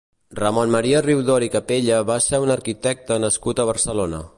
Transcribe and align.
Ramon 0.37 0.71
Maria 0.75 1.01
Riudor 1.07 1.45
i 1.49 1.51
Capella 1.57 2.01
va 2.11 2.19
ser 2.31 2.43
un 2.47 2.55
arquitecte 2.59 3.23
nascut 3.29 3.61
a 3.67 3.73
Barcelona. 3.75 4.29